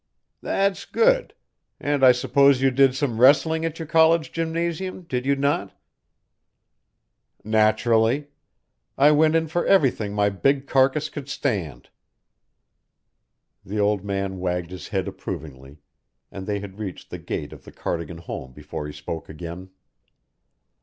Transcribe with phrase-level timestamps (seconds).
[0.41, 1.35] "That's good.
[1.79, 5.79] And I suppose you did some wrestling at your college gymnasium, did you not?"
[7.43, 8.29] "Naturally.
[8.97, 11.91] I went in for everything my big carcass could stand."
[13.63, 15.77] The old man wagged his head approvingly,
[16.31, 19.69] and they had reached the gate of the Cardigan home before he spoke again.